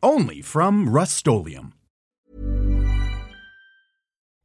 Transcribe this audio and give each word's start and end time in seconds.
Only 0.00 0.42
from 0.42 0.94
Rust 0.94 1.26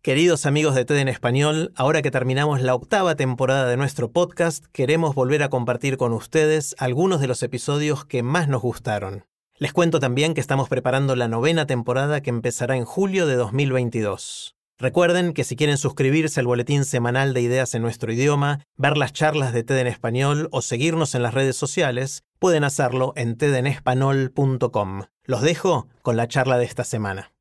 Queridos 0.01 0.47
amigos 0.47 0.73
de 0.73 0.83
TED 0.83 0.97
en 0.97 1.07
Español, 1.07 1.71
ahora 1.75 2.01
que 2.01 2.09
terminamos 2.09 2.63
la 2.63 2.73
octava 2.73 3.13
temporada 3.13 3.67
de 3.67 3.77
nuestro 3.77 4.11
podcast, 4.11 4.65
queremos 4.71 5.13
volver 5.13 5.43
a 5.43 5.49
compartir 5.49 5.97
con 5.97 6.11
ustedes 6.11 6.75
algunos 6.79 7.21
de 7.21 7.27
los 7.27 7.43
episodios 7.43 8.03
que 8.03 8.23
más 8.23 8.47
nos 8.47 8.63
gustaron. 8.63 9.27
Les 9.59 9.73
cuento 9.73 9.99
también 9.99 10.33
que 10.33 10.41
estamos 10.41 10.69
preparando 10.69 11.15
la 11.15 11.27
novena 11.27 11.67
temporada 11.67 12.21
que 12.21 12.31
empezará 12.31 12.75
en 12.75 12.85
julio 12.85 13.27
de 13.27 13.35
2022. 13.35 14.52
Recuerden 14.79 15.33
que 15.33 15.43
si 15.43 15.55
quieren 15.55 15.77
suscribirse 15.77 16.39
al 16.39 16.47
boletín 16.47 16.83
semanal 16.83 17.33
de 17.33 17.41
ideas 17.41 17.75
en 17.75 17.83
nuestro 17.83 18.11
idioma, 18.11 18.65
ver 18.75 18.97
las 18.97 19.13
charlas 19.13 19.53
de 19.53 19.63
TED 19.63 19.77
en 19.77 19.87
español 19.87 20.49
o 20.51 20.61
seguirnos 20.61 21.13
en 21.13 21.21
las 21.21 21.33
redes 21.33 21.55
sociales, 21.55 22.23
pueden 22.39 22.63
hacerlo 22.63 23.13
en 23.15 23.37
tedenespanol.com. 23.37 25.03
Los 25.25 25.41
dejo 25.41 25.87
con 26.01 26.17
la 26.17 26.27
charla 26.27 26.57
de 26.57 26.65
esta 26.65 26.83
semana. 26.83 27.31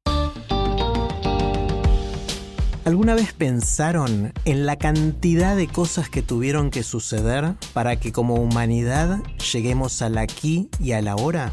¿Alguna 2.84 3.14
vez 3.14 3.32
pensaron 3.32 4.32
en 4.44 4.66
la 4.66 4.76
cantidad 4.76 5.56
de 5.56 5.68
cosas 5.68 6.10
que 6.10 6.20
tuvieron 6.20 6.70
que 6.70 6.82
suceder 6.82 7.54
para 7.72 7.96
que 7.96 8.12
como 8.12 8.34
humanidad 8.34 9.22
lleguemos 9.52 10.02
al 10.02 10.18
aquí 10.18 10.68
y 10.80 10.92
a 10.92 11.00
la 11.00 11.14
hora? 11.14 11.52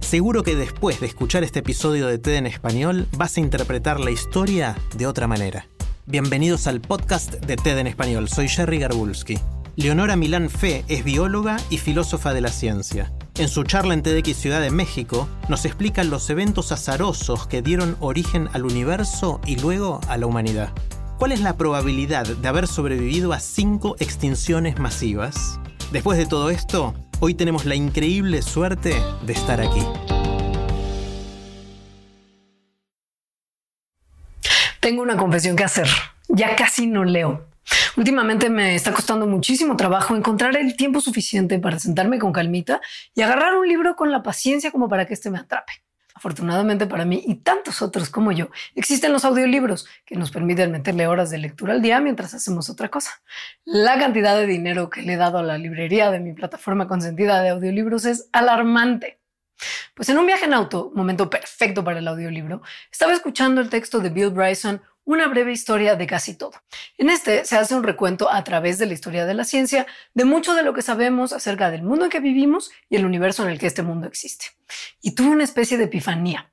Seguro 0.00 0.42
que 0.42 0.56
después 0.56 1.00
de 1.00 1.06
escuchar 1.06 1.44
este 1.44 1.58
episodio 1.58 2.06
de 2.06 2.18
TED 2.18 2.36
en 2.36 2.46
español 2.46 3.06
vas 3.16 3.36
a 3.36 3.40
interpretar 3.40 4.00
la 4.00 4.10
historia 4.10 4.76
de 4.96 5.06
otra 5.06 5.26
manera. 5.26 5.68
Bienvenidos 6.06 6.66
al 6.66 6.80
podcast 6.80 7.34
de 7.34 7.56
TED 7.56 7.78
en 7.78 7.86
español, 7.86 8.28
soy 8.28 8.48
Jerry 8.48 8.78
Garbulski. 8.78 9.38
Leonora 9.76 10.16
Milán 10.16 10.48
Fe 10.48 10.84
es 10.88 11.04
bióloga 11.04 11.58
y 11.68 11.78
filósofa 11.78 12.32
de 12.32 12.40
la 12.40 12.48
ciencia. 12.48 13.12
En 13.36 13.48
su 13.48 13.62
charla 13.64 13.94
en 13.94 14.02
TEDx 14.02 14.36
Ciudad 14.36 14.60
de 14.60 14.70
México, 14.70 15.28
nos 15.48 15.64
explica 15.64 16.02
los 16.02 16.28
eventos 16.30 16.72
azarosos 16.72 17.46
que 17.46 17.62
dieron 17.62 17.96
origen 18.00 18.48
al 18.54 18.64
universo 18.64 19.40
y 19.46 19.56
luego 19.56 20.00
a 20.08 20.16
la 20.16 20.26
humanidad. 20.26 20.72
¿Cuál 21.18 21.32
es 21.32 21.40
la 21.40 21.56
probabilidad 21.56 22.26
de 22.26 22.48
haber 22.48 22.66
sobrevivido 22.66 23.32
a 23.32 23.40
cinco 23.40 23.94
extinciones 23.98 24.78
masivas? 24.78 25.60
Después 25.92 26.18
de 26.18 26.26
todo 26.26 26.50
esto, 26.50 26.94
hoy 27.20 27.34
tenemos 27.34 27.64
la 27.64 27.74
increíble 27.74 28.42
suerte 28.42 28.94
de 29.22 29.32
estar 29.32 29.60
aquí. 29.60 29.84
Tengo 34.80 35.02
una 35.02 35.16
confesión 35.16 35.56
que 35.56 35.64
hacer. 35.64 35.88
Ya 36.28 36.56
casi 36.56 36.86
no 36.86 37.04
leo. 37.04 37.46
Últimamente 37.96 38.48
me 38.48 38.74
está 38.74 38.92
costando 38.92 39.26
muchísimo 39.26 39.76
trabajo 39.76 40.16
encontrar 40.16 40.56
el 40.56 40.76
tiempo 40.76 41.00
suficiente 41.00 41.58
para 41.58 41.78
sentarme 41.78 42.18
con 42.18 42.32
calmita 42.32 42.80
y 43.14 43.22
agarrar 43.22 43.54
un 43.54 43.66
libro 43.66 43.96
con 43.96 44.12
la 44.12 44.22
paciencia 44.22 44.70
como 44.70 44.88
para 44.88 45.06
que 45.06 45.14
este 45.14 45.30
me 45.30 45.38
atrape. 45.38 45.72
Afortunadamente 46.18 46.88
para 46.88 47.04
mí 47.04 47.22
y 47.28 47.36
tantos 47.36 47.80
otros 47.80 48.10
como 48.10 48.32
yo, 48.32 48.48
existen 48.74 49.12
los 49.12 49.24
audiolibros 49.24 49.86
que 50.04 50.16
nos 50.16 50.32
permiten 50.32 50.72
meterle 50.72 51.06
horas 51.06 51.30
de 51.30 51.38
lectura 51.38 51.74
al 51.74 51.80
día 51.80 52.00
mientras 52.00 52.34
hacemos 52.34 52.68
otra 52.68 52.88
cosa. 52.88 53.22
La 53.64 54.00
cantidad 54.00 54.36
de 54.36 54.44
dinero 54.44 54.90
que 54.90 55.02
le 55.02 55.12
he 55.12 55.16
dado 55.16 55.38
a 55.38 55.44
la 55.44 55.58
librería 55.58 56.10
de 56.10 56.18
mi 56.18 56.32
plataforma 56.32 56.88
consentida 56.88 57.40
de 57.40 57.50
audiolibros 57.50 58.04
es 58.04 58.28
alarmante. 58.32 59.20
Pues 59.94 60.08
en 60.08 60.18
un 60.18 60.26
viaje 60.26 60.46
en 60.46 60.54
auto, 60.54 60.90
momento 60.92 61.30
perfecto 61.30 61.84
para 61.84 62.00
el 62.00 62.08
audiolibro, 62.08 62.62
estaba 62.90 63.12
escuchando 63.12 63.60
el 63.60 63.70
texto 63.70 64.00
de 64.00 64.10
Bill 64.10 64.30
Bryson 64.30 64.82
una 65.08 65.26
breve 65.26 65.52
historia 65.52 65.96
de 65.96 66.06
casi 66.06 66.34
todo. 66.34 66.52
En 66.98 67.08
este 67.08 67.46
se 67.46 67.56
hace 67.56 67.74
un 67.74 67.82
recuento 67.82 68.30
a 68.30 68.44
través 68.44 68.78
de 68.78 68.84
la 68.84 68.92
historia 68.92 69.24
de 69.24 69.32
la 69.32 69.44
ciencia 69.44 69.86
de 70.12 70.26
mucho 70.26 70.54
de 70.54 70.62
lo 70.62 70.74
que 70.74 70.82
sabemos 70.82 71.32
acerca 71.32 71.70
del 71.70 71.82
mundo 71.82 72.04
en 72.04 72.10
que 72.10 72.20
vivimos 72.20 72.70
y 72.90 72.96
el 72.96 73.06
universo 73.06 73.42
en 73.42 73.48
el 73.48 73.58
que 73.58 73.66
este 73.66 73.82
mundo 73.82 74.06
existe. 74.06 74.48
Y 75.00 75.12
tuve 75.12 75.30
una 75.30 75.44
especie 75.44 75.78
de 75.78 75.84
epifanía. 75.84 76.52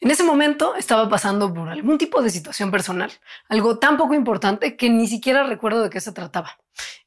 En 0.00 0.10
ese 0.10 0.22
momento 0.22 0.74
estaba 0.76 1.10
pasando 1.10 1.52
por 1.52 1.68
algún 1.68 1.98
tipo 1.98 2.22
de 2.22 2.30
situación 2.30 2.70
personal, 2.70 3.12
algo 3.50 3.78
tan 3.78 3.98
poco 3.98 4.14
importante 4.14 4.76
que 4.76 4.88
ni 4.88 5.06
siquiera 5.06 5.44
recuerdo 5.44 5.82
de 5.82 5.90
qué 5.90 6.00
se 6.00 6.12
trataba. 6.12 6.56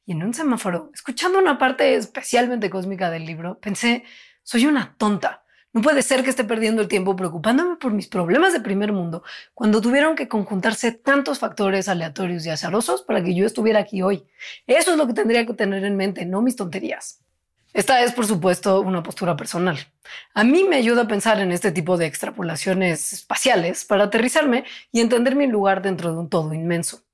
Y 0.06 0.12
en 0.12 0.22
un 0.22 0.32
semáforo, 0.32 0.92
escuchando 0.94 1.40
una 1.40 1.58
parte 1.58 1.96
especialmente 1.96 2.70
cósmica 2.70 3.10
del 3.10 3.26
libro, 3.26 3.58
pensé, 3.58 4.04
soy 4.44 4.66
una 4.66 4.94
tonta. 4.96 5.42
No 5.74 5.82
puede 5.82 6.02
ser 6.02 6.24
que 6.24 6.30
esté 6.30 6.44
perdiendo 6.44 6.80
el 6.80 6.88
tiempo 6.88 7.14
preocupándome 7.14 7.76
por 7.76 7.92
mis 7.92 8.08
problemas 8.08 8.54
de 8.54 8.60
primer 8.60 8.92
mundo 8.92 9.22
cuando 9.52 9.80
tuvieron 9.82 10.16
que 10.16 10.26
conjuntarse 10.26 10.92
tantos 10.92 11.38
factores 11.38 11.88
aleatorios 11.88 12.46
y 12.46 12.50
azarosos 12.50 13.02
para 13.02 13.22
que 13.22 13.34
yo 13.34 13.44
estuviera 13.44 13.80
aquí 13.80 14.00
hoy. 14.00 14.26
Eso 14.66 14.92
es 14.92 14.96
lo 14.96 15.06
que 15.06 15.12
tendría 15.12 15.44
que 15.44 15.52
tener 15.52 15.84
en 15.84 15.96
mente, 15.96 16.24
no 16.24 16.40
mis 16.40 16.56
tonterías. 16.56 17.20
Esta 17.74 18.02
es, 18.02 18.12
por 18.12 18.26
supuesto, 18.26 18.80
una 18.80 19.02
postura 19.02 19.36
personal. 19.36 19.78
A 20.32 20.42
mí 20.42 20.64
me 20.64 20.76
ayuda 20.76 21.02
a 21.02 21.06
pensar 21.06 21.38
en 21.38 21.52
este 21.52 21.70
tipo 21.70 21.98
de 21.98 22.06
extrapolaciones 22.06 23.12
espaciales 23.12 23.84
para 23.84 24.04
aterrizarme 24.04 24.64
y 24.90 25.00
entender 25.00 25.36
mi 25.36 25.46
lugar 25.46 25.82
dentro 25.82 26.10
de 26.10 26.18
un 26.18 26.30
todo 26.30 26.54
inmenso. 26.54 27.07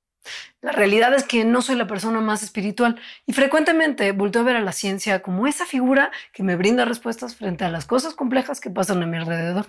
La 0.61 0.71
realidad 0.71 1.13
es 1.13 1.23
que 1.23 1.45
no 1.45 1.61
soy 1.61 1.75
la 1.75 1.87
persona 1.87 2.21
más 2.21 2.43
espiritual 2.43 2.99
y 3.25 3.33
frecuentemente 3.33 4.11
volteo 4.11 4.41
a 4.41 4.45
ver 4.45 4.55
a 4.55 4.61
la 4.61 4.71
ciencia 4.71 5.21
como 5.21 5.47
esa 5.47 5.65
figura 5.65 6.11
que 6.33 6.43
me 6.43 6.55
brinda 6.55 6.85
respuestas 6.85 7.35
frente 7.35 7.65
a 7.65 7.69
las 7.69 7.85
cosas 7.85 8.13
complejas 8.13 8.59
que 8.59 8.69
pasan 8.69 9.03
a 9.03 9.05
mi 9.05 9.17
alrededor. 9.17 9.67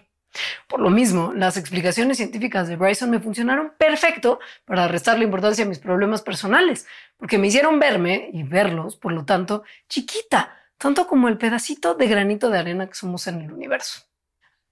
Por 0.69 0.81
lo 0.81 0.91
mismo, 0.91 1.33
las 1.35 1.57
explicaciones 1.57 2.19
científicas 2.19 2.69
de 2.69 2.77
Bryson 2.77 3.11
me 3.11 3.21
funcionaron 3.21 3.73
perfecto 3.79 4.39
para 4.65 4.89
restar 4.89 5.19
la 5.19 5.25
importancia 5.25 5.65
a 5.65 5.69
mis 5.69 5.79
problemas 5.79 6.23
personales, 6.23 6.87
porque 7.17 7.39
me 7.39 7.47
hicieron 7.47 7.79
verme 7.79 8.31
y 8.33 8.43
verlos, 8.43 8.97
por 8.97 9.13
lo 9.13 9.25
tanto, 9.25 9.65
chiquita, 9.89 10.55
tanto 10.79 11.07
como 11.07 11.29
el 11.29 11.39
pedacito 11.39 11.95
de 11.95 12.09
granito 12.09 12.51
de 12.51 12.59
arena 12.59 12.87
que 12.87 12.95
somos 12.95 13.27
en 13.27 13.41
el 13.41 13.53
universo. 13.53 14.03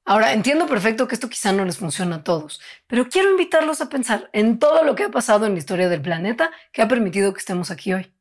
Ahora, 0.06 0.34
entiendo 0.34 0.66
perfecto 0.66 1.08
que 1.08 1.14
esto 1.14 1.30
quizá 1.30 1.52
no 1.52 1.64
les 1.64 1.78
funciona 1.78 2.16
a 2.16 2.24
todos, 2.24 2.60
pero 2.86 3.08
quiero 3.08 3.30
invitarlos 3.30 3.80
a 3.80 3.88
pensar 3.88 4.28
en 4.34 4.58
todo 4.58 4.84
lo 4.84 4.94
que 4.94 5.04
ha 5.04 5.10
pasado 5.10 5.46
en 5.46 5.52
la 5.52 5.58
historia 5.58 5.88
del 5.88 6.02
planeta 6.02 6.50
que 6.72 6.82
ha 6.82 6.88
permitido 6.88 7.32
que 7.32 7.38
estemos 7.38 7.70
aquí 7.70 7.94
hoy. 7.94 8.12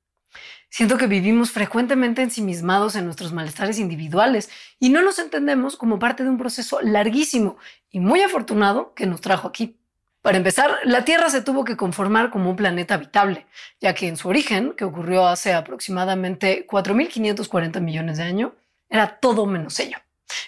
Siento 0.69 0.97
que 0.97 1.07
vivimos 1.07 1.51
frecuentemente 1.51 2.21
ensimismados 2.21 2.95
en 2.95 3.03
nuestros 3.05 3.33
malestares 3.33 3.79
individuales 3.79 4.49
y 4.79 4.89
no 4.89 5.01
nos 5.03 5.19
entendemos 5.19 5.75
como 5.75 5.99
parte 5.99 6.23
de 6.23 6.29
un 6.29 6.37
proceso 6.37 6.79
larguísimo 6.81 7.57
y 7.91 7.99
muy 7.99 8.21
afortunado 8.21 8.93
que 8.95 9.05
nos 9.05 9.19
trajo 9.19 9.49
aquí. 9.49 9.77
Para 10.21 10.37
empezar, 10.37 10.71
la 10.85 11.03
Tierra 11.03 11.29
se 11.29 11.41
tuvo 11.41 11.65
que 11.65 11.75
conformar 11.75 12.29
como 12.29 12.49
un 12.49 12.55
planeta 12.55 12.93
habitable, 12.93 13.45
ya 13.81 13.93
que 13.93 14.07
en 14.07 14.15
su 14.15 14.29
origen, 14.29 14.71
que 14.71 14.85
ocurrió 14.85 15.27
hace 15.27 15.53
aproximadamente 15.53 16.65
4.540 16.65 17.81
millones 17.81 18.17
de 18.17 18.23
años, 18.23 18.53
era 18.89 19.19
todo 19.19 19.45
menos 19.45 19.77
ello. 19.81 19.97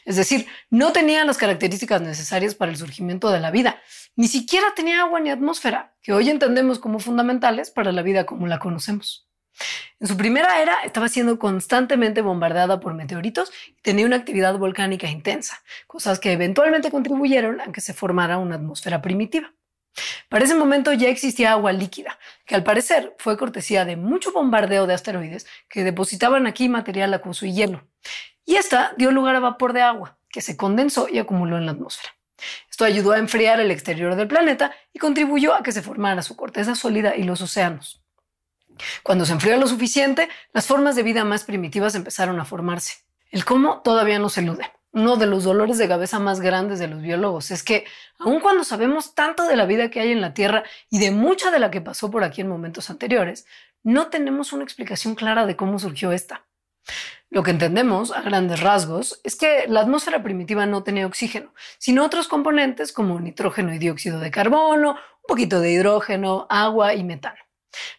Es 0.06 0.16
decir, 0.16 0.48
no 0.70 0.92
tenía 0.92 1.26
las 1.26 1.38
características 1.38 2.02
necesarias 2.02 2.56
para 2.56 2.72
el 2.72 2.78
surgimiento 2.78 3.32
de 3.32 3.40
la 3.40 3.52
vida. 3.52 3.82
Ni 4.16 4.28
siquiera 4.28 4.68
tenía 4.76 5.02
agua 5.02 5.20
ni 5.20 5.30
atmósfera, 5.30 5.96
que 6.02 6.14
hoy 6.14 6.30
entendemos 6.30 6.80
como 6.80 7.00
fundamentales 7.00 7.72
para 7.72 7.92
la 7.92 8.02
vida 8.02 8.26
como 8.26 8.48
la 8.48 8.60
conocemos. 8.60 9.28
En 10.00 10.08
su 10.08 10.18
primera 10.18 10.62
era 10.62 10.76
estaba 10.84 11.08
siendo 11.08 11.40
constantemente 11.40 12.22
bombardeada 12.22 12.80
por 12.80 12.94
meteoritos 12.94 13.52
y 13.68 13.82
tenía 13.82 14.06
una 14.06 14.18
actividad 14.18 14.58
volcánica 14.58 15.10
intensa, 15.10 15.64
cosas 15.88 16.20
que 16.20 16.34
eventualmente 16.34 16.92
contribuyeron 16.92 17.62
a 17.62 17.72
que 17.72 17.82
se 17.82 17.94
formara 17.94 18.38
una 18.38 18.56
atmósfera 18.56 19.02
primitiva. 19.02 19.54
Para 20.30 20.46
ese 20.46 20.56
momento 20.56 20.92
ya 20.94 21.10
existía 21.10 21.52
agua 21.52 21.72
líquida, 21.72 22.20
que 22.46 22.56
al 22.56 22.64
parecer 22.64 23.16
fue 23.18 23.38
cortesía 23.38 23.86
de 23.86 23.96
mucho 23.96 24.32
bombardeo 24.32 24.88
de 24.88 24.94
asteroides 24.94 25.48
que 25.70 25.84
depositaban 25.84 26.48
aquí 26.48 26.70
material 26.70 27.14
acuoso 27.14 27.46
y 27.46 27.54
hielo 27.54 27.88
y 28.46 28.56
esta 28.56 28.94
dio 28.98 29.12
lugar 29.12 29.36
a 29.36 29.40
vapor 29.40 29.74
de 29.74 29.82
agua, 29.82 30.18
que 30.30 30.42
se 30.42 30.56
condensó 30.56 31.08
y 31.10 31.18
acumuló 31.18 31.58
en 31.58 31.66
la 31.66 31.72
atmósfera. 31.74 32.14
Esto 32.70 32.86
ayudó 32.86 33.14
a 33.14 33.18
enfriar 33.18 33.60
el 33.60 33.72
exterior 33.72 34.16
del 34.16 34.28
planeta 34.28 34.74
y 34.94 35.00
contribuyó 35.00 35.54
a 35.54 35.64
que 35.64 35.72
se 35.72 35.82
formara 35.82 36.22
su 36.22 36.36
corteza 36.36 36.76
sólida 36.76 37.16
y 37.16 37.24
los 37.24 37.42
océanos. 37.42 38.04
Cuando 39.04 39.26
se 39.26 39.34
enfrió 39.34 39.58
lo 39.58 39.68
suficiente, 39.68 40.30
las 40.54 40.68
formas 40.68 40.96
de 40.96 41.04
vida 41.04 41.24
más 41.24 41.44
primitivas 41.46 41.96
empezaron 41.96 42.40
a 42.40 42.46
formarse. 42.46 43.06
El 43.32 43.46
cómo 43.46 43.82
todavía 43.82 44.20
no 44.20 44.30
se 44.30 44.42
elude. 44.42 44.72
Uno 44.96 45.18
de 45.18 45.26
los 45.26 45.44
dolores 45.44 45.78
de 45.78 45.90
cabeza 45.90 46.20
más 46.20 46.40
grandes 46.40 46.80
de 46.80 46.88
los 46.88 47.02
biólogos 47.02 47.52
es 47.52 47.64
que, 47.64 47.84
aun 48.18 48.40
cuando 48.40 48.64
sabemos 48.64 49.14
tanto 49.14 49.46
de 49.46 49.58
la 49.58 49.66
vida 49.66 49.90
que 49.92 50.00
hay 50.00 50.14
en 50.14 50.22
la 50.22 50.34
Tierra 50.34 50.64
y 50.90 51.00
de 51.00 51.12
mucha 51.12 51.52
de 51.52 51.60
la 51.60 51.70
que 51.70 51.82
pasó 51.82 52.10
por 52.10 52.24
aquí 52.24 52.40
en 52.40 52.48
momentos 52.48 52.90
anteriores, 52.90 53.46
no 53.84 54.08
tenemos 54.08 54.54
una 54.54 54.64
explicación 54.64 55.14
clara 55.14 55.46
de 55.46 55.58
cómo 55.58 55.80
surgió 55.80 56.14
esta. 56.14 56.46
Lo 57.30 57.44
que 57.44 57.52
entendemos 57.52 58.14
a 58.14 58.22
grandes 58.22 58.62
rasgos 58.62 59.20
es 59.26 59.36
que 59.36 59.66
la 59.68 59.82
atmósfera 59.82 60.24
primitiva 60.24 60.66
no 60.66 60.84
tenía 60.84 61.08
oxígeno, 61.08 61.54
sino 61.78 62.06
otros 62.06 62.30
componentes 62.30 62.94
como 62.94 63.20
nitrógeno 63.20 63.74
y 63.74 63.80
dióxido 63.80 64.22
de 64.22 64.32
carbono, 64.32 64.92
un 64.92 65.28
poquito 65.28 65.60
de 65.60 65.74
hidrógeno, 65.74 66.48
agua 66.50 66.94
y 66.94 67.04
metano. 67.04 67.45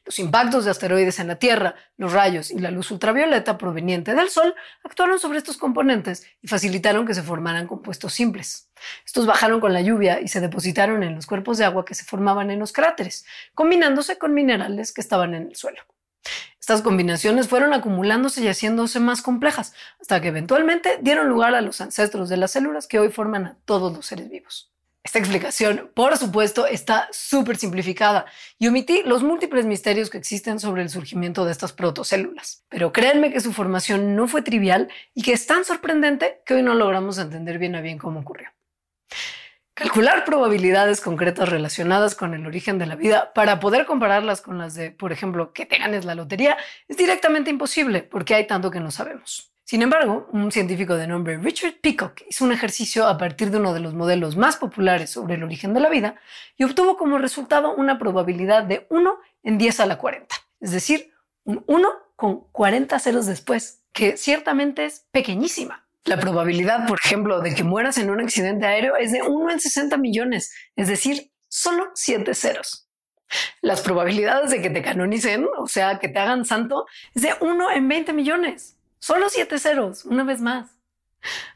Los 0.05 0.19
impactos 0.19 0.64
de 0.64 0.70
asteroides 0.70 1.19
en 1.19 1.28
la 1.28 1.37
Tierra, 1.37 1.75
los 1.96 2.12
rayos 2.12 2.50
y 2.50 2.58
la 2.58 2.70
luz 2.70 2.90
ultravioleta 2.90 3.58
proveniente 3.58 4.14
del 4.14 4.31
Sol 4.31 4.55
actuaron 4.84 5.19
sobre 5.19 5.38
estos 5.38 5.56
componentes 5.56 6.26
y 6.43 6.49
facilitaron 6.49 7.06
que 7.06 7.14
se 7.14 7.23
formaran 7.23 7.67
compuestos 7.67 8.14
simples. 8.14 8.70
Estos 9.05 9.26
bajaron 9.26 9.61
con 9.61 9.73
la 9.73 9.81
lluvia 9.81 10.20
y 10.20 10.28
se 10.28 10.40
depositaron 10.40 11.02
en 11.02 11.14
los 11.14 11.26
cuerpos 11.26 11.58
de 11.58 11.64
agua 11.64 11.84
que 11.84 11.94
se 11.94 12.05
formaban 12.05 12.50
en 12.50 12.58
los 12.58 12.73
cráteres, 12.73 13.25
combinándose 13.55 14.19
con 14.19 14.34
minerales 14.34 14.93
que 14.93 15.00
estaban 15.00 15.34
en 15.34 15.49
el 15.49 15.56
suelo. 15.56 15.82
Estas 16.61 16.82
combinaciones 16.82 17.49
fueron 17.49 17.72
acumulándose 17.72 18.43
y 18.43 18.49
haciéndose 18.49 18.99
más 18.99 19.22
complejas, 19.22 19.72
hasta 20.00 20.20
que 20.20 20.29
eventualmente 20.29 20.99
dieron 21.00 21.29
lugar 21.29 21.55
a 21.55 21.61
los 21.61 21.81
ancestros 21.81 22.29
de 22.29 22.37
las 22.38 22.50
células 22.50 22.88
que 22.88 22.99
hoy 22.99 23.11
forman 23.11 23.46
a 23.46 23.56
todos 23.64 23.93
los 23.93 24.06
seres 24.06 24.29
vivos. 24.29 24.72
Esta 25.06 25.20
explicación, 25.20 25.93
por 25.94 26.17
supuesto, 26.17 26.67
está 26.67 27.08
súper 27.12 27.56
simplificada 27.56 28.26
y 28.58 28.67
omití 28.67 29.05
los 29.05 29.23
múltiples 29.23 29.64
misterios 29.64 30.11
que 30.11 30.19
existen 30.19 30.58
sobre 30.58 30.82
el 30.82 30.91
surgimiento 30.91 31.44
de 31.44 31.53
estas 31.53 31.73
protocélulas. 31.73 32.64
Pero 32.69 32.93
créanme 32.93 33.32
que 33.32 33.38
su 33.38 33.53
formación 33.53 34.17
no 34.17 34.26
fue 34.26 34.43
trivial 34.43 34.88
y 35.14 35.23
que 35.23 35.32
es 35.32 35.47
tan 35.47 35.64
sorprendente 35.64 36.43
que 36.44 36.55
hoy 36.55 36.64
no 36.64 36.75
logramos 36.75 37.19
entender 37.19 37.61
bien 37.61 37.76
a 37.76 37.82
bien 37.82 37.99
cómo 37.99 38.19
ocurrió. 38.19 38.49
Calcular 39.75 40.25
probabilidades 40.25 41.00
concretas 41.00 41.50
relacionadas 41.50 42.17
con 42.17 42.35
el 42.35 42.44
origen 42.44 42.76
de 42.81 42.87
la 42.87 42.97
vida 42.97 43.32
para 43.32 43.61
poder 43.61 43.87
compararlas 43.87 44.41
con 44.41 44.58
las 44.58 44.75
de, 44.75 44.91
por 44.91 45.12
ejemplo, 45.12 45.53
que 45.53 45.67
te 45.67 45.79
ganes 45.79 46.05
la 46.05 46.17
lotería 46.17 46.56
es 46.88 46.97
directamente 46.97 47.49
imposible 47.49 48.03
porque 48.03 48.35
hay 48.35 48.49
tanto 48.49 48.73
que 48.73 48.81
no 48.81 48.91
sabemos. 48.91 49.53
Sin 49.69 49.83
embargo, 49.83 50.29
un 50.31 50.53
científico 50.53 50.95
de 50.95 51.09
nombre 51.09 51.39
Richard 51.39 51.81
Peacock 51.81 52.23
hizo 52.29 52.45
un 52.45 52.53
ejercicio 52.53 53.05
a 53.09 53.19
partir 53.19 53.51
de 53.51 53.59
uno 53.59 53.75
de 53.75 53.81
los 53.81 53.95
modelos 53.95 54.37
más 54.37 54.59
populares 54.59 55.11
sobre 55.11 55.35
el 55.35 55.43
origen 55.43 55.75
de 55.75 55.81
la 55.81 55.89
vida 55.89 56.15
y 56.57 56.63
obtuvo 56.63 56.97
como 56.97 57.19
resultado 57.19 57.75
una 57.75 57.99
probabilidad 57.99 58.63
de 58.63 58.87
1 58.91 59.19
en 59.43 59.59
10 59.59 59.81
a 59.81 59.87
la 59.87 59.99
40, 59.99 60.37
es 60.61 60.71
decir, 60.71 61.13
un 61.43 61.65
1 61.67 61.89
con 62.15 62.43
40 62.53 62.97
ceros 63.01 63.27
después, 63.27 63.83
que 63.93 64.17
ciertamente 64.17 64.85
es 64.85 65.05
pequeñísima. 65.11 65.85
La 66.05 66.21
probabilidad, 66.21 66.87
por 66.87 67.01
ejemplo, 67.05 67.41
de 67.41 67.53
que 67.53 67.65
mueras 67.65 67.99
en 67.99 68.11
un 68.11 68.21
accidente 68.21 68.67
aéreo 68.67 68.95
es 68.95 69.11
de 69.11 69.23
1 69.23 69.51
en 69.51 69.59
60 69.59 69.97
millones, 69.97 70.55
es 70.77 70.87
decir, 70.87 71.33
solo 71.49 71.91
7 71.95 72.35
ceros. 72.35 72.89
Las 73.63 73.81
probabilidades 73.81 74.53
de 74.53 74.63
que 74.63 74.71
te 74.71 74.83
canonicen, 74.83 75.45
o 75.59 75.67
sea, 75.67 75.99
que 75.99 76.07
te 76.07 76.21
hagan 76.21 76.45
santo, 76.45 76.87
es 77.17 77.23
de 77.23 77.35
1 77.41 77.73
en 77.73 77.89
20 77.89 78.13
millones. 78.13 78.75
Solo 78.98 79.28
siete 79.28 79.58
ceros, 79.58 80.04
una 80.04 80.25
vez 80.25 80.40
más. 80.40 80.70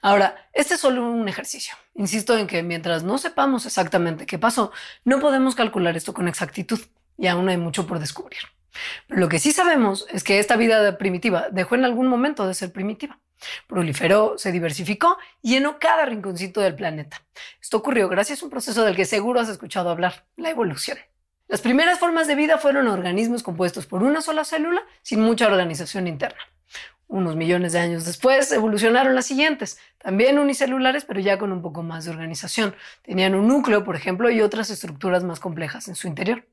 Ahora, 0.02 0.48
este 0.52 0.74
es 0.74 0.80
solo 0.80 1.10
un 1.10 1.28
ejercicio. 1.28 1.74
Insisto 1.94 2.36
en 2.36 2.46
que 2.46 2.62
mientras 2.62 3.02
no 3.02 3.18
sepamos 3.18 3.66
exactamente 3.66 4.26
qué 4.26 4.38
pasó, 4.38 4.72
no 5.04 5.20
podemos 5.20 5.54
calcular 5.54 5.96
esto 5.96 6.14
con 6.14 6.28
exactitud 6.28 6.80
y 7.16 7.26
aún 7.26 7.48
hay 7.48 7.56
mucho 7.56 7.86
por 7.86 7.98
descubrir. 7.98 8.40
Pero 9.06 9.20
lo 9.20 9.28
que 9.28 9.38
sí 9.38 9.52
sabemos 9.52 10.06
es 10.10 10.24
que 10.24 10.38
esta 10.38 10.56
vida 10.56 10.96
primitiva 10.98 11.48
dejó 11.50 11.74
en 11.74 11.84
algún 11.84 12.08
momento 12.08 12.46
de 12.46 12.54
ser 12.54 12.72
primitiva. 12.72 13.18
Proliferó, 13.66 14.36
se 14.36 14.52
diversificó 14.52 15.18
y 15.42 15.52
llenó 15.52 15.78
cada 15.78 16.04
rinconcito 16.04 16.60
del 16.60 16.74
planeta. 16.74 17.22
Esto 17.60 17.78
ocurrió 17.78 18.08
gracias 18.08 18.42
a 18.42 18.44
un 18.44 18.50
proceso 18.50 18.84
del 18.84 18.96
que 18.96 19.06
seguro 19.06 19.40
has 19.40 19.48
escuchado 19.48 19.90
hablar, 19.90 20.26
la 20.36 20.50
evolución. 20.50 20.98
Las 21.48 21.62
primeras 21.62 21.98
formas 21.98 22.28
de 22.28 22.36
vida 22.36 22.58
fueron 22.58 22.86
organismos 22.86 23.42
compuestos 23.42 23.86
por 23.86 24.02
una 24.02 24.20
sola 24.20 24.44
célula 24.44 24.82
sin 25.02 25.20
mucha 25.20 25.46
organización 25.46 26.06
interna. 26.06 26.40
Unos 27.10 27.34
millones 27.34 27.72
de 27.72 27.80
años 27.80 28.04
después 28.04 28.52
evolucionaron 28.52 29.16
las 29.16 29.26
siguientes, 29.26 29.78
también 29.98 30.38
unicelulares, 30.38 31.04
pero 31.04 31.18
ya 31.18 31.38
con 31.38 31.50
un 31.50 31.60
poco 31.60 31.82
más 31.82 32.04
de 32.04 32.12
organización. 32.12 32.72
Tenían 33.02 33.34
un 33.34 33.48
núcleo, 33.48 33.82
por 33.82 33.96
ejemplo, 33.96 34.30
y 34.30 34.40
otras 34.42 34.70
estructuras 34.70 35.24
más 35.24 35.40
complejas 35.40 35.88
en 35.88 35.96
su 35.96 36.06
interior. 36.06 36.46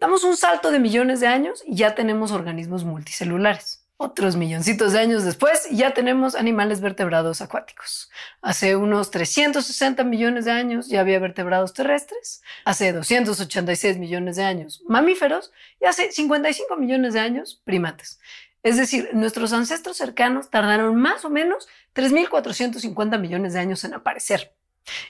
Damos 0.00 0.24
un 0.24 0.38
salto 0.38 0.70
de 0.70 0.78
millones 0.78 1.20
de 1.20 1.26
años 1.26 1.62
y 1.66 1.76
ya 1.76 1.94
tenemos 1.94 2.32
organismos 2.32 2.84
multicelulares. 2.84 3.84
Otros 3.98 4.34
milloncitos 4.34 4.94
de 4.94 4.98
años 5.00 5.24
después 5.24 5.68
ya 5.70 5.92
tenemos 5.92 6.36
animales 6.36 6.80
vertebrados 6.80 7.42
acuáticos. 7.42 8.10
Hace 8.40 8.76
unos 8.76 9.10
360 9.10 10.04
millones 10.04 10.46
de 10.46 10.52
años 10.52 10.88
ya 10.88 11.00
había 11.00 11.18
vertebrados 11.18 11.74
terrestres, 11.74 12.42
hace 12.64 12.94
286 12.94 13.98
millones 13.98 14.36
de 14.36 14.44
años 14.44 14.82
mamíferos 14.88 15.52
y 15.82 15.84
hace 15.84 16.10
55 16.10 16.76
millones 16.78 17.12
de 17.12 17.20
años 17.20 17.60
primates. 17.62 18.18
Es 18.62 18.76
decir, 18.76 19.10
nuestros 19.12 19.52
ancestros 19.52 19.96
cercanos 19.96 20.50
tardaron 20.50 20.96
más 20.96 21.24
o 21.24 21.30
menos 21.30 21.68
3.450 21.94 23.18
millones 23.18 23.54
de 23.54 23.60
años 23.60 23.84
en 23.84 23.94
aparecer. 23.94 24.54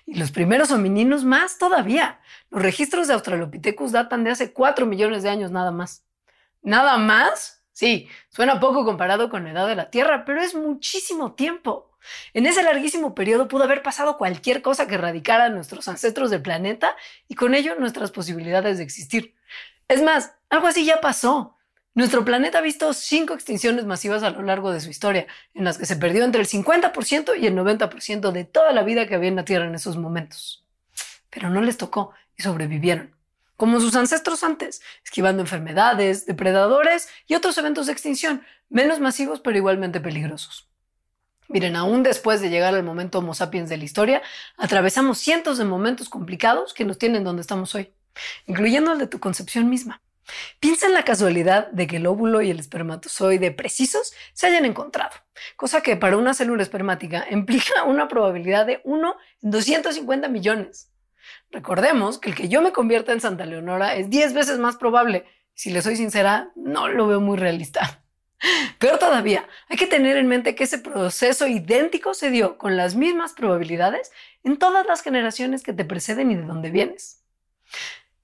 Y 0.06 0.18
los 0.18 0.30
primeros 0.30 0.70
homininos 0.70 1.24
más 1.24 1.58
todavía. 1.58 2.20
Los 2.50 2.62
registros 2.62 3.08
de 3.08 3.14
Australopithecus 3.14 3.92
datan 3.92 4.24
de 4.24 4.30
hace 4.30 4.52
4 4.52 4.86
millones 4.86 5.22
de 5.22 5.30
años 5.30 5.50
nada 5.50 5.70
más. 5.70 6.04
¿Nada 6.62 6.96
más? 6.98 7.62
Sí, 7.72 8.08
suena 8.28 8.60
poco 8.60 8.84
comparado 8.84 9.30
con 9.30 9.44
la 9.44 9.50
edad 9.50 9.66
de 9.66 9.76
la 9.76 9.90
Tierra, 9.90 10.24
pero 10.24 10.42
es 10.42 10.54
muchísimo 10.54 11.32
tiempo. 11.32 11.90
En 12.34 12.46
ese 12.46 12.62
larguísimo 12.62 13.14
periodo 13.14 13.48
pudo 13.48 13.64
haber 13.64 13.82
pasado 13.82 14.18
cualquier 14.18 14.60
cosa 14.60 14.86
que 14.86 14.94
erradicara 14.94 15.44
a 15.44 15.48
nuestros 15.48 15.88
ancestros 15.88 16.30
del 16.30 16.42
planeta 16.42 16.96
y 17.28 17.34
con 17.34 17.54
ello 17.54 17.74
nuestras 17.76 18.10
posibilidades 18.10 18.78
de 18.78 18.84
existir. 18.84 19.34
Es 19.88 20.02
más, 20.02 20.34
algo 20.50 20.66
así 20.66 20.84
ya 20.84 21.00
pasó. 21.00 21.56
Nuestro 21.94 22.24
planeta 22.24 22.58
ha 22.58 22.62
visto 22.62 22.94
cinco 22.94 23.34
extinciones 23.34 23.84
masivas 23.84 24.22
a 24.22 24.30
lo 24.30 24.40
largo 24.40 24.72
de 24.72 24.80
su 24.80 24.88
historia, 24.88 25.26
en 25.52 25.64
las 25.64 25.76
que 25.76 25.84
se 25.84 25.96
perdió 25.96 26.24
entre 26.24 26.40
el 26.40 26.46
50% 26.46 27.38
y 27.38 27.46
el 27.46 27.54
90% 27.54 28.32
de 28.32 28.44
toda 28.44 28.72
la 28.72 28.82
vida 28.82 29.06
que 29.06 29.14
había 29.14 29.28
en 29.28 29.36
la 29.36 29.44
Tierra 29.44 29.66
en 29.66 29.74
esos 29.74 29.98
momentos. 29.98 30.64
Pero 31.28 31.50
no 31.50 31.60
les 31.60 31.76
tocó 31.76 32.12
y 32.38 32.42
sobrevivieron, 32.42 33.14
como 33.58 33.78
sus 33.78 33.94
ancestros 33.94 34.42
antes, 34.42 34.80
esquivando 35.04 35.42
enfermedades, 35.42 36.24
depredadores 36.24 37.10
y 37.26 37.34
otros 37.34 37.58
eventos 37.58 37.86
de 37.86 37.92
extinción, 37.92 38.42
menos 38.70 38.98
masivos 38.98 39.40
pero 39.40 39.58
igualmente 39.58 40.00
peligrosos. 40.00 40.70
Miren, 41.48 41.76
aún 41.76 42.02
después 42.02 42.40
de 42.40 42.48
llegar 42.48 42.74
al 42.74 42.84
momento 42.84 43.18
Homo 43.18 43.34
sapiens 43.34 43.68
de 43.68 43.76
la 43.76 43.84
historia, 43.84 44.22
atravesamos 44.56 45.18
cientos 45.18 45.58
de 45.58 45.66
momentos 45.66 46.08
complicados 46.08 46.72
que 46.72 46.86
nos 46.86 46.96
tienen 46.96 47.22
donde 47.22 47.42
estamos 47.42 47.74
hoy, 47.74 47.92
incluyendo 48.46 48.94
el 48.94 48.98
de 48.98 49.08
tu 49.08 49.20
concepción 49.20 49.68
misma. 49.68 50.00
Piensa 50.60 50.86
en 50.86 50.94
la 50.94 51.04
casualidad 51.04 51.68
de 51.72 51.86
que 51.86 51.96
el 51.96 52.06
óvulo 52.06 52.42
y 52.42 52.50
el 52.50 52.60
espermatozoide 52.60 53.50
precisos 53.50 54.12
se 54.32 54.46
hayan 54.46 54.64
encontrado, 54.64 55.16
cosa 55.56 55.82
que 55.82 55.96
para 55.96 56.16
una 56.16 56.34
célula 56.34 56.62
espermática 56.62 57.26
implica 57.30 57.84
una 57.84 58.08
probabilidad 58.08 58.66
de 58.66 58.80
1 58.84 59.16
en 59.42 59.50
250 59.50 60.28
millones. 60.28 60.90
Recordemos 61.50 62.18
que 62.18 62.30
el 62.30 62.36
que 62.36 62.48
yo 62.48 62.62
me 62.62 62.72
convierta 62.72 63.12
en 63.12 63.20
Santa 63.20 63.46
Leonora 63.46 63.94
es 63.94 64.10
10 64.10 64.32
veces 64.32 64.58
más 64.58 64.76
probable. 64.76 65.26
Si 65.54 65.70
le 65.70 65.82
soy 65.82 65.96
sincera, 65.96 66.50
no 66.56 66.88
lo 66.88 67.06
veo 67.06 67.20
muy 67.20 67.36
realista. 67.36 68.02
Peor 68.78 68.98
todavía, 68.98 69.46
hay 69.68 69.76
que 69.76 69.86
tener 69.86 70.16
en 70.16 70.26
mente 70.26 70.54
que 70.54 70.64
ese 70.64 70.78
proceso 70.78 71.46
idéntico 71.46 72.14
se 72.14 72.30
dio 72.30 72.58
con 72.58 72.76
las 72.76 72.94
mismas 72.94 73.34
probabilidades 73.34 74.10
en 74.42 74.56
todas 74.58 74.86
las 74.86 75.02
generaciones 75.02 75.62
que 75.62 75.72
te 75.72 75.84
preceden 75.84 76.30
y 76.30 76.36
de 76.36 76.42
donde 76.42 76.70
vienes. 76.70 77.22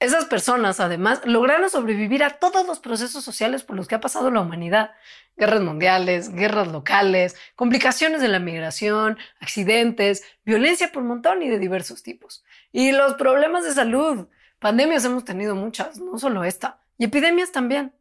Esas 0.01 0.27
personas, 0.27 0.79
además, 0.79 1.23
lograron 1.25 1.69
sobrevivir 1.71 2.23
a 2.23 2.39
todos 2.39 2.65
los 2.67 2.79
procesos 2.79 3.25
sociales 3.25 3.65
por 3.65 3.75
los 3.75 3.89
que 3.89 3.97
ha 3.97 4.01
pasado 4.01 4.31
la 4.31 4.41
humanidad. 4.41 4.93
Guerras 5.37 5.61
mundiales, 5.61 6.33
guerras 6.33 6.69
locales, 6.69 7.37
complicaciones 7.57 8.21
de 8.21 8.29
la 8.29 8.39
migración, 8.39 9.19
accidentes, 9.41 10.23
violencia 10.45 10.93
por 10.93 11.03
montón 11.03 11.43
y 11.43 11.49
de 11.49 11.59
diversos 11.59 12.05
tipos. 12.05 12.45
Y 12.71 12.93
los 12.93 13.15
problemas 13.15 13.65
de 13.65 13.73
salud. 13.73 14.29
Pandemias 14.61 15.05
hemos 15.05 15.25
tenido 15.25 15.57
muchas, 15.57 15.99
no 15.99 16.17
solo 16.19 16.45
esta, 16.45 16.81
y 16.97 17.05
epidemias 17.05 17.51
también. 17.51 17.93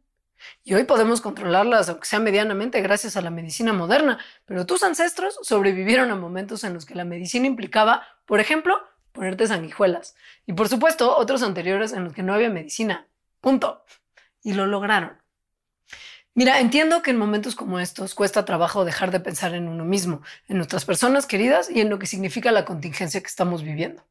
Y 0.62 0.74
hoy 0.74 0.84
podemos 0.84 1.20
controlarlas, 1.20 1.88
aunque 1.88 2.06
sea 2.06 2.20
medianamente, 2.20 2.80
gracias 2.80 3.16
a 3.16 3.22
la 3.22 3.30
medicina 3.30 3.72
moderna, 3.72 4.18
pero 4.44 4.66
tus 4.66 4.84
ancestros 4.84 5.38
sobrevivieron 5.42 6.12
a 6.12 6.16
momentos 6.16 6.62
en 6.62 6.74
los 6.74 6.86
que 6.86 6.94
la 6.94 7.04
medicina 7.04 7.46
implicaba, 7.46 8.06
por 8.24 8.38
ejemplo, 8.38 8.76
ponerte 9.12 9.46
sanguijuelas. 9.46 10.14
Y 10.46 10.52
por 10.52 10.68
supuesto, 10.68 11.16
otros 11.16 11.42
anteriores 11.42 11.92
en 11.92 12.04
los 12.04 12.12
que 12.12 12.22
no 12.22 12.34
había 12.34 12.50
medicina. 12.50 13.06
Punto. 13.40 13.84
Y 14.42 14.54
lo 14.54 14.66
lograron. 14.66 15.18
Mira, 16.34 16.60
entiendo 16.60 17.02
que 17.02 17.10
en 17.10 17.16
momentos 17.16 17.56
como 17.56 17.80
estos 17.80 18.14
cuesta 18.14 18.44
trabajo 18.44 18.84
dejar 18.84 19.10
de 19.10 19.18
pensar 19.18 19.54
en 19.54 19.66
uno 19.66 19.84
mismo, 19.84 20.22
en 20.46 20.56
nuestras 20.58 20.84
personas 20.84 21.26
queridas 21.26 21.68
y 21.68 21.80
en 21.80 21.90
lo 21.90 21.98
que 21.98 22.06
significa 22.06 22.52
la 22.52 22.64
contingencia 22.64 23.20
que 23.20 23.26
estamos 23.26 23.64
viviendo. 23.64 24.04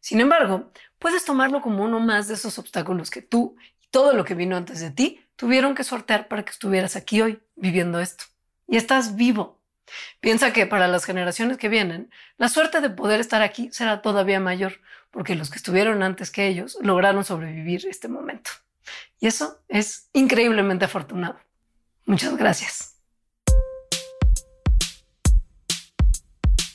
Sin 0.00 0.20
embargo, 0.20 0.70
puedes 0.98 1.26
tomarlo 1.26 1.60
como 1.60 1.84
uno 1.84 2.00
más 2.00 2.28
de 2.28 2.34
esos 2.34 2.58
obstáculos 2.58 3.10
que 3.10 3.20
tú 3.20 3.56
y 3.82 3.88
todo 3.90 4.14
lo 4.14 4.24
que 4.24 4.34
vino 4.34 4.56
antes 4.56 4.80
de 4.80 4.90
ti 4.90 5.20
tuvieron 5.36 5.74
que 5.74 5.84
sortear 5.84 6.28
para 6.28 6.42
que 6.42 6.52
estuvieras 6.52 6.96
aquí 6.96 7.20
hoy 7.20 7.42
viviendo 7.54 8.00
esto. 8.00 8.24
Y 8.66 8.78
estás 8.78 9.16
vivo. 9.16 9.57
Piensa 10.20 10.52
que 10.52 10.66
para 10.66 10.88
las 10.88 11.04
generaciones 11.04 11.58
que 11.58 11.68
vienen, 11.68 12.10
la 12.36 12.48
suerte 12.48 12.80
de 12.80 12.90
poder 12.90 13.20
estar 13.20 13.42
aquí 13.42 13.68
será 13.72 14.02
todavía 14.02 14.40
mayor, 14.40 14.80
porque 15.10 15.34
los 15.34 15.50
que 15.50 15.56
estuvieron 15.56 16.02
antes 16.02 16.30
que 16.30 16.46
ellos 16.46 16.78
lograron 16.80 17.24
sobrevivir 17.24 17.86
este 17.86 18.08
momento. 18.08 18.50
Y 19.20 19.26
eso 19.26 19.62
es 19.68 20.08
increíblemente 20.12 20.84
afortunado. 20.84 21.38
Muchas 22.06 22.36
gracias. 22.36 22.94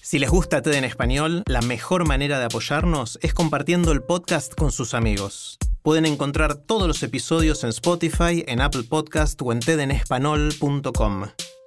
Si 0.02 0.20
les 0.20 0.30
gusta 0.30 0.62
TED 0.62 0.74
en 0.74 0.84
español, 0.84 1.42
la 1.48 1.62
mejor 1.62 2.08
manera 2.08 2.38
de 2.38 2.46
apoyarnos 2.46 3.18
es 3.24 3.34
compartiendo 3.34 3.92
el 3.92 4.04
podcast 4.04 4.54
con 4.54 4.72
sus 4.72 4.94
amigos. 4.94 5.58
Pueden 5.82 6.06
encontrar 6.06 6.54
todos 6.56 6.88
los 6.88 7.02
episodios 7.02 7.64
en 7.64 7.72
Spotify, 7.72 8.44
en 8.48 8.62
Apple 8.62 8.84
Podcast 8.84 9.42
o 9.42 9.52
en 9.52 9.60
tedenespanol.com. 9.60 11.24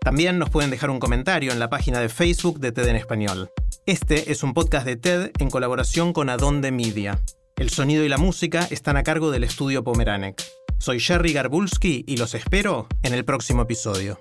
También 0.07 0.39
nos 0.39 0.51
pueden 0.51 0.71
dejar 0.71 0.91
un 0.91 1.01
comentario 1.01 1.51
en 1.51 1.59
la 1.59 1.69
página 1.69 1.99
de 1.99 2.09
Facebook 2.09 2.61
de 2.61 2.71
TED 2.71 2.87
en 2.87 2.95
Español. 2.95 3.51
Este 3.87 4.31
es 4.31 4.45
un 4.45 4.55
podcast 4.55 4.87
de 4.87 4.95
TED 4.95 5.33
en 5.41 5.51
colaboración 5.51 6.13
con 6.13 6.31
Adonde 6.31 6.71
Media. 6.71 7.21
El 7.57 7.71
sonido 7.71 8.05
y 8.05 8.09
la 8.09 8.17
música 8.17 8.69
están 8.71 8.97
a 8.97 9.03
cargo 9.03 9.33
del 9.33 9.43
estudio 9.43 9.83
Pomeranek. 9.83 10.41
Soy 10.79 11.01
Jerry 11.01 11.33
Garbulski 11.33 12.05
y 12.07 12.19
los 12.19 12.37
espero 12.37 12.87
en 13.03 13.15
el 13.15 13.25
próximo 13.25 13.63
episodio. 13.63 14.21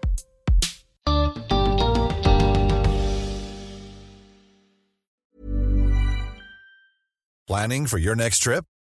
Planning 7.46 7.86
for 7.86 8.00
your 8.00 8.18
next 8.18 8.42
trip? 8.42 8.65